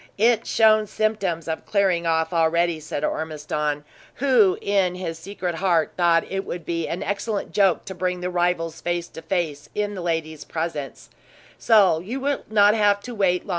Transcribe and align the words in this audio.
"It 0.17 0.47
shown 0.47 0.87
symptoms 0.87 1.47
of 1.47 1.63
clearing 1.67 2.07
off, 2.07 2.33
already," 2.33 2.79
said 2.79 3.03
Ormiston, 3.03 3.83
who, 4.15 4.57
in 4.59 4.95
his 4.95 5.19
secret 5.19 5.53
heart, 5.53 5.91
thought 5.95 6.25
it 6.27 6.43
would 6.43 6.65
be 6.65 6.87
an 6.87 7.03
excellent 7.03 7.51
joke 7.51 7.85
to 7.85 7.93
bring 7.93 8.19
the 8.21 8.31
rivals 8.31 8.81
face 8.81 9.07
to 9.09 9.21
face 9.21 9.69
in 9.75 9.93
the 9.93 10.01
lady's 10.01 10.43
presence; 10.43 11.11
"so 11.59 11.99
you 11.99 12.19
will 12.19 12.41
not 12.49 12.73
have 12.73 12.95
long 12.95 13.01
to 13.03 13.13
wait." 13.13 13.43